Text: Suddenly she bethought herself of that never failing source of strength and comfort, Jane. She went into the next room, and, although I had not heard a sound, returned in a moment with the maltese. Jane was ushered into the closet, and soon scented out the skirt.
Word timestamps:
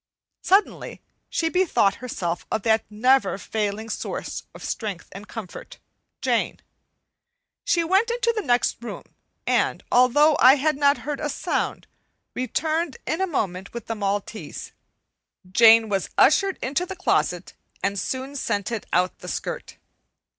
Suddenly 0.41 1.03
she 1.29 1.47
bethought 1.47 1.93
herself 2.01 2.47
of 2.51 2.63
that 2.63 2.85
never 2.89 3.37
failing 3.37 3.87
source 3.87 4.41
of 4.55 4.63
strength 4.63 5.07
and 5.11 5.27
comfort, 5.27 5.77
Jane. 6.23 6.59
She 7.65 7.83
went 7.83 8.09
into 8.09 8.33
the 8.35 8.41
next 8.41 8.81
room, 8.81 9.03
and, 9.45 9.83
although 9.91 10.37
I 10.39 10.55
had 10.55 10.75
not 10.75 10.97
heard 11.05 11.19
a 11.19 11.29
sound, 11.29 11.85
returned 12.33 12.97
in 13.05 13.21
a 13.21 13.27
moment 13.27 13.73
with 13.75 13.85
the 13.85 13.93
maltese. 13.93 14.71
Jane 15.51 15.87
was 15.87 16.09
ushered 16.17 16.57
into 16.63 16.87
the 16.87 16.95
closet, 16.95 17.53
and 17.83 17.99
soon 17.99 18.35
scented 18.35 18.87
out 18.91 19.19
the 19.19 19.27
skirt. 19.27 19.77